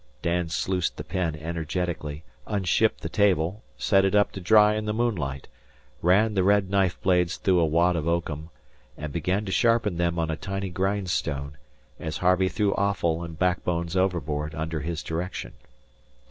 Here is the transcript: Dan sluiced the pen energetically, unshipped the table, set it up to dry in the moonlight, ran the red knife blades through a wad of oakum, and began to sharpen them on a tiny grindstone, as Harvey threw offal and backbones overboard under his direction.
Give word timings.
Dan 0.23 0.49
sluiced 0.49 0.97
the 0.97 1.03
pen 1.03 1.35
energetically, 1.35 2.23
unshipped 2.47 3.01
the 3.01 3.07
table, 3.07 3.61
set 3.77 4.03
it 4.03 4.15
up 4.15 4.31
to 4.31 4.41
dry 4.41 4.73
in 4.73 4.85
the 4.85 4.95
moonlight, 4.95 5.47
ran 6.01 6.33
the 6.33 6.43
red 6.43 6.71
knife 6.71 6.99
blades 7.03 7.37
through 7.37 7.59
a 7.59 7.67
wad 7.67 7.95
of 7.95 8.07
oakum, 8.07 8.49
and 8.97 9.13
began 9.13 9.45
to 9.45 9.51
sharpen 9.51 9.97
them 9.97 10.17
on 10.17 10.31
a 10.31 10.35
tiny 10.35 10.69
grindstone, 10.71 11.55
as 11.99 12.17
Harvey 12.17 12.49
threw 12.49 12.73
offal 12.73 13.23
and 13.23 13.37
backbones 13.37 13.95
overboard 13.95 14.55
under 14.55 14.79
his 14.79 15.03
direction. 15.03 15.53